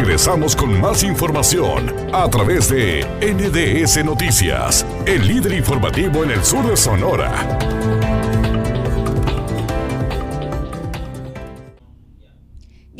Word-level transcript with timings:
Regresamos 0.00 0.56
con 0.56 0.80
más 0.80 1.02
información 1.02 1.94
a 2.14 2.26
través 2.30 2.70
de 2.70 3.04
NDS 3.20 4.02
Noticias, 4.02 4.86
el 5.04 5.28
líder 5.28 5.52
informativo 5.52 6.24
en 6.24 6.30
el 6.30 6.42
sur 6.42 6.66
de 6.66 6.74
Sonora. 6.74 7.99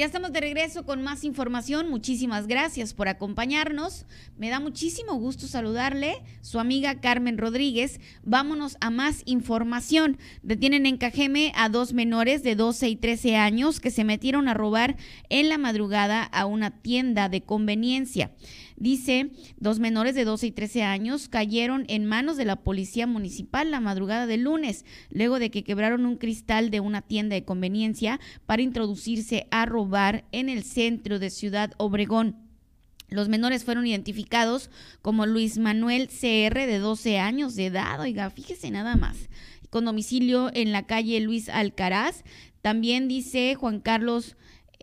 Ya 0.00 0.06
estamos 0.06 0.32
de 0.32 0.40
regreso 0.40 0.86
con 0.86 1.02
más 1.02 1.24
información. 1.24 1.90
Muchísimas 1.90 2.46
gracias 2.46 2.94
por 2.94 3.08
acompañarnos. 3.08 4.06
Me 4.38 4.48
da 4.48 4.58
muchísimo 4.58 5.16
gusto 5.16 5.46
saludarle, 5.46 6.22
su 6.40 6.58
amiga 6.58 7.02
Carmen 7.02 7.36
Rodríguez. 7.36 8.00
Vámonos 8.22 8.78
a 8.80 8.88
más 8.88 9.20
información. 9.26 10.16
Detienen 10.42 10.86
en 10.86 10.96
Cajeme 10.96 11.52
a 11.54 11.68
dos 11.68 11.92
menores 11.92 12.42
de 12.42 12.56
12 12.56 12.88
y 12.88 12.96
13 12.96 13.36
años 13.36 13.78
que 13.78 13.90
se 13.90 14.04
metieron 14.04 14.48
a 14.48 14.54
robar 14.54 14.96
en 15.28 15.50
la 15.50 15.58
madrugada 15.58 16.22
a 16.22 16.46
una 16.46 16.70
tienda 16.70 17.28
de 17.28 17.42
conveniencia. 17.42 18.30
Dice, 18.80 19.30
dos 19.58 19.78
menores 19.78 20.14
de 20.14 20.24
12 20.24 20.46
y 20.46 20.52
13 20.52 20.84
años 20.84 21.28
cayeron 21.28 21.84
en 21.88 22.06
manos 22.06 22.38
de 22.38 22.46
la 22.46 22.56
policía 22.56 23.06
municipal 23.06 23.70
la 23.70 23.78
madrugada 23.78 24.26
del 24.26 24.44
lunes, 24.44 24.86
luego 25.10 25.38
de 25.38 25.50
que 25.50 25.64
quebraron 25.64 26.06
un 26.06 26.16
cristal 26.16 26.70
de 26.70 26.80
una 26.80 27.02
tienda 27.02 27.34
de 27.34 27.44
conveniencia 27.44 28.18
para 28.46 28.62
introducirse 28.62 29.46
a 29.50 29.66
robar 29.66 30.24
en 30.32 30.48
el 30.48 30.64
centro 30.64 31.18
de 31.18 31.28
Ciudad 31.28 31.72
Obregón. 31.76 32.36
Los 33.10 33.28
menores 33.28 33.64
fueron 33.64 33.86
identificados 33.86 34.70
como 35.02 35.26
Luis 35.26 35.58
Manuel 35.58 36.08
CR 36.08 36.54
de 36.54 36.78
12 36.78 37.18
años 37.18 37.56
de 37.56 37.66
edad, 37.66 38.00
oiga, 38.00 38.30
fíjese 38.30 38.70
nada 38.70 38.96
más, 38.96 39.28
con 39.68 39.84
domicilio 39.84 40.50
en 40.54 40.72
la 40.72 40.86
calle 40.86 41.20
Luis 41.20 41.50
Alcaraz. 41.50 42.24
También 42.62 43.08
dice 43.08 43.56
Juan 43.56 43.80
Carlos 43.80 44.36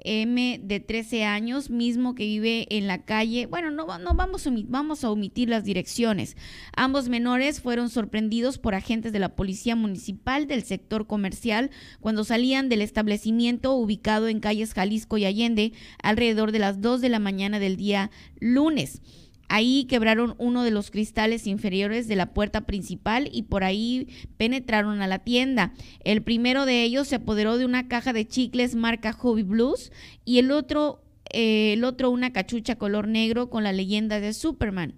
M 0.04 0.60
de 0.64 0.80
13 0.80 1.26
años, 1.26 1.70
mismo 1.70 2.16
que 2.16 2.26
vive 2.26 2.68
en 2.70 2.88
la 2.88 3.04
calle. 3.04 3.46
Bueno, 3.46 3.72
no, 3.72 3.86
vamos, 3.86 4.46
a 4.46 4.50
omitir, 4.50 4.70
vamos 4.70 5.04
a 5.04 5.12
omitir 5.12 5.50
las 5.50 5.64
direcciones. 5.64 6.38
Ambos 6.76 7.10
menores 7.10 7.62
fueron 7.62 7.90
sorprendidos 7.90 8.58
por 8.58 8.76
agentes 8.76 9.12
de 9.12 9.20
la 9.20 9.36
Policía 9.36 9.76
Municipal 9.76 10.48
del 10.48 10.64
sector 10.64 11.08
comercial 11.08 11.72
cuando 12.00 12.24
salían 12.24 12.70
del 12.70 12.82
establecimiento 12.82 13.74
ubicado 13.74 14.28
en 14.28 14.40
calles 14.40 14.74
Jalisco 14.74 15.18
y 15.18 15.26
Allende 15.26 15.74
alrededor 16.02 16.52
de 16.52 16.60
las 16.60 16.82
2 16.82 17.02
de 17.02 17.10
la 17.10 17.20
mañana 17.20 17.60
del 17.60 17.78
día 17.78 18.12
lunes. 18.40 19.02
Ahí 19.50 19.86
quebraron 19.86 20.36
uno 20.38 20.64
de 20.64 20.72
los 20.72 20.92
cristales 20.92 21.48
inferiores 21.48 22.08
de 22.08 22.18
la 22.18 22.34
puerta 22.34 22.66
principal 22.66 23.30
y 23.32 23.44
por 23.44 23.64
ahí 23.64 24.08
penetraron 24.38 25.02
a 25.02 25.08
la 25.08 25.20
tienda. 25.20 25.74
El 26.04 26.22
primero 26.22 26.66
de 26.66 26.84
ellos 26.84 27.08
se 27.08 27.16
apoderó 27.16 27.58
de 27.58 27.66
una 27.66 27.88
caja 27.88 28.12
de 28.12 28.28
chicles 28.28 28.76
marca 28.76 29.14
Hobby 29.14 29.44
Blues 29.44 29.92
y 30.26 30.40
el 30.40 30.52
otro, 30.52 31.02
eh, 31.32 31.74
el 31.74 31.86
otro 31.86 32.10
una 32.10 32.34
cachucha 32.34 32.76
color 32.76 33.08
negro 33.08 33.50
con 33.50 33.64
la 33.64 33.72
leyenda 33.72 34.20
de 34.20 34.34
Superman. 34.34 34.96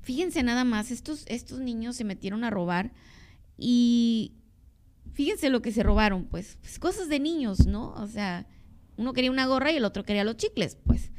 Fíjense 0.00 0.42
nada 0.42 0.64
más, 0.64 0.90
estos, 0.90 1.24
estos 1.26 1.60
niños 1.60 1.96
se 1.96 2.04
metieron 2.04 2.42
a 2.44 2.50
robar 2.50 2.92
y 3.58 4.32
fíjense 5.12 5.50
lo 5.50 5.60
que 5.60 5.72
se 5.72 5.82
robaron, 5.82 6.24
pues, 6.24 6.58
pues 6.60 6.78
cosas 6.78 7.08
de 7.08 7.20
niños, 7.20 7.66
¿no? 7.66 7.92
O 7.94 8.06
sea, 8.06 8.46
uno 8.96 9.12
quería 9.12 9.30
una 9.30 9.46
gorra 9.46 9.72
y 9.72 9.76
el 9.76 9.84
otro 9.84 10.04
quería 10.04 10.24
los 10.24 10.36
chicles, 10.36 10.78
pues. 10.86 11.10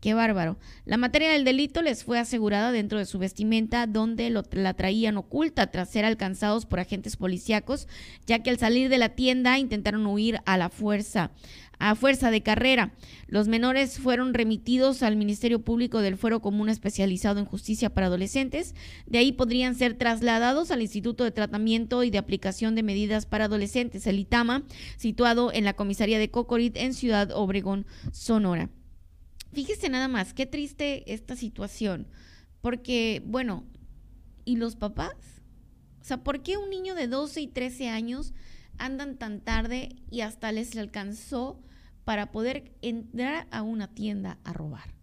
Qué 0.00 0.12
bárbaro. 0.12 0.58
La 0.84 0.98
materia 0.98 1.30
del 1.30 1.44
delito 1.44 1.80
les 1.80 2.04
fue 2.04 2.18
asegurada 2.18 2.70
dentro 2.70 2.98
de 2.98 3.06
su 3.06 3.18
vestimenta, 3.18 3.86
donde 3.86 4.30
la 4.30 4.74
traían 4.74 5.16
oculta 5.16 5.70
tras 5.70 5.90
ser 5.90 6.04
alcanzados 6.04 6.66
por 6.66 6.80
agentes 6.80 7.16
policíacos, 7.16 7.88
ya 8.26 8.42
que 8.42 8.50
al 8.50 8.58
salir 8.58 8.90
de 8.90 8.98
la 8.98 9.10
tienda 9.10 9.58
intentaron 9.58 10.06
huir 10.06 10.40
a 10.44 10.58
la 10.58 10.68
fuerza, 10.68 11.30
a 11.78 11.94
fuerza 11.94 12.30
de 12.30 12.42
carrera. 12.42 12.92
Los 13.26 13.48
menores 13.48 13.98
fueron 13.98 14.34
remitidos 14.34 15.02
al 15.02 15.16
Ministerio 15.16 15.62
Público 15.62 16.02
del 16.02 16.18
Fuero 16.18 16.40
Común 16.40 16.68
especializado 16.68 17.40
en 17.40 17.46
justicia 17.46 17.88
para 17.88 18.08
adolescentes. 18.08 18.74
De 19.06 19.18
ahí 19.18 19.32
podrían 19.32 19.74
ser 19.74 19.94
trasladados 19.94 20.70
al 20.70 20.82
Instituto 20.82 21.24
de 21.24 21.32
Tratamiento 21.32 22.04
y 22.04 22.10
de 22.10 22.18
Aplicación 22.18 22.74
de 22.74 22.82
Medidas 22.82 23.24
para 23.24 23.46
Adolescentes, 23.46 24.06
el 24.06 24.18
ITAMA, 24.18 24.62
situado 24.98 25.52
en 25.52 25.64
la 25.64 25.72
comisaría 25.74 26.18
de 26.18 26.30
Cocorit 26.30 26.76
en 26.76 26.92
Ciudad 26.92 27.30
Obregón, 27.32 27.86
Sonora. 28.12 28.68
Fíjese 29.52 29.88
nada 29.88 30.08
más, 30.08 30.34
qué 30.34 30.46
triste 30.46 31.12
esta 31.12 31.36
situación, 31.36 32.08
porque, 32.60 33.22
bueno, 33.24 33.64
¿y 34.44 34.56
los 34.56 34.76
papás? 34.76 35.16
O 36.00 36.04
sea, 36.04 36.22
¿por 36.22 36.42
qué 36.42 36.56
un 36.56 36.70
niño 36.70 36.94
de 36.94 37.08
12 37.08 37.40
y 37.40 37.46
13 37.48 37.88
años 37.88 38.32
andan 38.78 39.16
tan 39.16 39.40
tarde 39.40 39.96
y 40.10 40.20
hasta 40.20 40.52
les 40.52 40.76
alcanzó 40.76 41.60
para 42.04 42.30
poder 42.30 42.72
entrar 42.82 43.48
a 43.50 43.62
una 43.62 43.94
tienda 43.94 44.38
a 44.44 44.52
robar? 44.52 44.94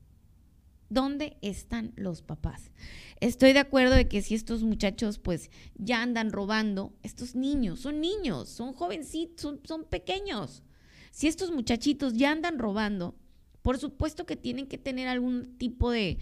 ¿Dónde 0.90 1.38
están 1.42 1.92
los 1.96 2.22
papás? 2.22 2.72
Estoy 3.20 3.54
de 3.54 3.60
acuerdo 3.60 3.96
de 3.96 4.08
que 4.08 4.22
si 4.22 4.36
estos 4.36 4.62
muchachos 4.64 5.18
pues 5.18 5.50
ya 5.75 6.04
andan 6.04 6.31
robando, 6.31 6.94
estos 7.02 7.34
niños, 7.34 7.80
son 7.80 8.00
niños, 8.00 8.50
son 8.50 8.74
jovencitos, 8.74 9.42
son, 9.42 9.60
son 9.64 9.86
pequeños. 9.86 10.62
Si 11.10 11.28
estos 11.28 11.52
muchachitos 11.52 12.14
ya 12.14 12.31
andan 12.31 12.60
robando, 12.60 13.16
por 13.63 13.79
supuesto 13.79 14.25
que 14.25 14.35
tienen 14.35 14.68
que 14.68 14.78
tener 14.78 15.07
algún 15.07 15.57
tipo 15.57 15.90
de, 15.90 16.19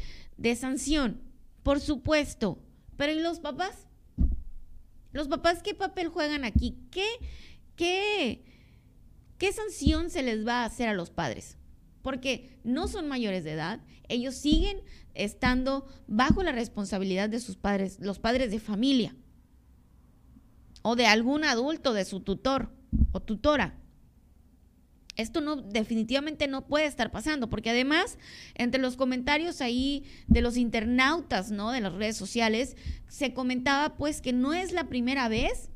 sanción. 0.56 1.19
Por 1.63 1.81
supuesto. 1.81 2.59
Pero 2.96 3.12
¿y 3.12 3.19
los 3.19 3.40
papás? 3.40 3.88
¿Los 5.12 5.28
papás 5.28 5.62
qué 5.62 5.74
papel 5.74 6.07
juegan 6.07 6.46
aquí? 6.46 6.78
¿Qué, 6.91 7.07
qué, 7.75 8.46
qué 9.38 9.52
sanción 9.52 10.09
se 10.09 10.24
les 10.24 10.47
va 10.47 10.62
a 10.62 10.66
hacer 10.66 10.88
a 10.88 10.94
los 10.94 11.09
padres? 11.09 11.57
Porque 12.03 12.59
no 12.63 12.88
son 12.88 13.07
mayores 13.07 13.44
de 13.44 13.53
edad, 13.53 13.81
ellos 14.08 14.35
siguen 14.35 14.81
estando 15.13 15.88
bajo 16.08 16.44
la 16.44 16.52
responsabilidad 16.52 17.28
de 17.28 17.40
sus 17.40 17.58
padres, 17.58 18.00
los 18.00 18.19
padres 18.19 18.52
de 18.52 18.59
familia, 18.59 19.16
o 20.84 20.96
de 20.96 21.08
algún 21.08 21.44
adulto, 21.44 21.94
de 21.94 22.06
su 22.06 22.22
tutor 22.22 22.72
o 23.12 23.19
tutora. 23.19 23.81
Esto 25.17 25.41
no, 25.41 25.57
definitivamente 25.57 26.47
no 26.47 26.67
puede 26.67 26.85
estar 26.85 27.11
pasando, 27.11 27.49
porque 27.49 27.69
además, 27.69 28.17
entre 28.55 28.81
los 28.81 28.95
comentarios 28.95 29.61
ahí 29.61 30.05
de 30.27 30.41
los 30.41 30.55
internautas, 30.57 31.51
¿no? 31.51 31.72
De 31.72 31.81
las 31.81 31.94
redes 31.94 32.16
sociales, 32.16 32.77
se 33.07 33.33
comentaba 33.33 33.97
pues 33.97 34.22
que 34.22 34.31
no 34.33 34.53
es 34.53 34.72
la 34.72 34.88
primera 34.88 35.27
vez 35.27 35.69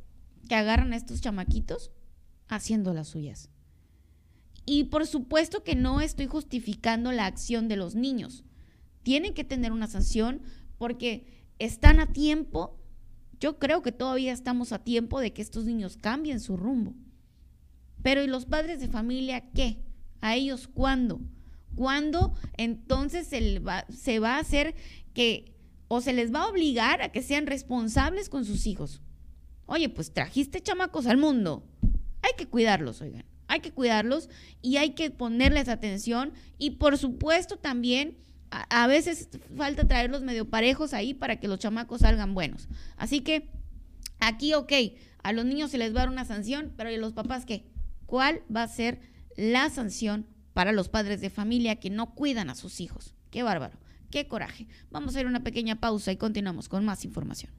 que 0.48 0.56
agarran 0.56 0.94
a 0.94 0.96
estos 0.96 1.22
chamaquitos 1.22 1.92
haciendo 2.48 2.94
las 2.94 3.10
suyas. 3.10 3.50
Y 4.66 4.86
por 4.86 5.06
supuesto 5.06 5.64
que 5.64 5.76
no 5.76 6.02
estoy 6.02 6.28
justificando 6.28 7.12
la 7.12 7.26
acción 7.26 7.68
de 7.68 7.76
los 7.76 7.96
niños. 7.96 8.44
Tienen 9.04 9.34
que 9.34 9.44
tener 9.44 9.72
una 9.72 9.88
sanción 9.88 10.42
porque 10.78 11.46
están 11.60 12.00
a 12.00 12.08
tiempo, 12.08 12.80
yo 13.40 13.60
creo 13.60 13.82
que 13.82 13.92
todavía 13.92 14.34
estamos 14.34 14.72
a 14.72 14.84
tiempo 14.84 15.20
de 15.20 15.34
que 15.34 15.42
estos 15.42 15.66
niños 15.66 15.98
cambien 15.98 16.40
su 16.40 16.58
rumbo. 16.58 16.96
Pero 18.06 18.24
¿y 18.24 18.28
los 18.28 18.46
padres 18.46 18.80
de 18.80 18.88
familia 18.88 19.50
qué? 19.56 19.80
¿A 20.22 20.36
ellos 20.36 20.68
cuándo? 20.68 21.22
¿Cuándo 21.74 22.36
entonces 22.56 23.26
se 23.26 23.58
va, 23.58 23.84
se 23.90 24.20
va 24.20 24.36
a 24.36 24.42
hacer 24.42 24.76
que 25.16 25.56
o 25.88 26.02
se 26.02 26.14
les 26.14 26.32
va 26.32 26.44
a 26.44 26.48
obligar 26.48 27.02
a 27.02 27.12
que 27.12 27.24
sean 27.24 27.48
responsables 27.48 28.30
con 28.30 28.46
sus 28.46 28.68
hijos? 28.68 29.02
Oye, 29.66 29.90
pues 29.90 30.14
trajiste 30.14 30.62
chamacos 30.62 31.08
al 31.08 31.18
mundo. 31.18 31.68
Hay 32.22 32.34
que 32.38 32.46
cuidarlos, 32.46 33.02
oigan. 33.02 33.26
Hay 33.48 33.62
que 33.62 33.72
cuidarlos 33.72 34.30
y 34.62 34.78
hay 34.78 34.92
que 34.92 35.10
ponerles 35.10 35.68
atención 35.68 36.32
y 36.60 36.72
por 36.78 37.00
supuesto 37.00 37.58
también 37.58 38.20
a, 38.52 38.86
veces 38.86 39.30
falta 39.58 39.88
traerlos 39.88 40.22
medio 40.22 40.48
parejos 40.48 40.94
ahí 40.94 41.16
para 41.16 41.40
que 41.40 41.48
los 41.48 41.58
chamacos 41.58 42.02
salgan 42.02 42.36
buenos. 42.36 42.68
Así 42.98 43.22
que 43.22 43.50
aquí, 44.20 44.54
ok, 44.54 44.74
a 45.24 45.34
los 45.34 45.44
niños 45.46 45.72
se 45.72 45.80
les 45.80 45.92
va 45.92 46.02
a 46.02 46.04
dar 46.04 46.10
una 46.10 46.26
sanción, 46.26 46.72
pero 46.78 46.92
¿y 46.92 46.98
los 46.98 47.12
papás 47.12 47.48
qué? 47.48 47.66
Cuál 48.06 48.42
va 48.54 48.64
a 48.64 48.68
ser 48.68 49.00
la 49.36 49.70
sanción 49.70 50.28
para 50.54 50.72
los 50.72 50.90
padres 50.90 51.22
de 51.22 51.30
familia 51.30 51.80
que 51.80 51.90
no 51.90 52.16
cuidan 52.16 52.50
a 52.50 52.56
sus 52.56 52.80
hijos. 52.80 53.14
Qué 53.30 53.44
bárbaro, 53.44 53.78
qué 54.10 54.28
coraje. 54.28 54.68
Vamos 54.90 55.16
a 55.16 55.20
a 55.20 55.28
una 55.28 55.44
pequeña 55.44 55.80
pausa 55.80 56.12
y 56.12 56.18
continuamos 56.18 56.70
con 56.70 56.86
más 56.86 57.04
información. 57.04 57.52